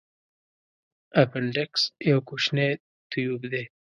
[1.23, 2.69] اپنډکس یو کوچنی
[3.11, 3.63] تیوب دی.